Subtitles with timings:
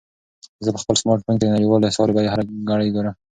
[0.65, 3.13] زه په خپل سمارټ فون کې د نړیوالو اسعارو بیې هره ګړۍ ګورم.